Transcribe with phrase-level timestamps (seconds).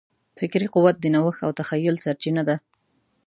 [0.39, 2.55] فکري قوت د نوښت او تخیل سرچینه ده.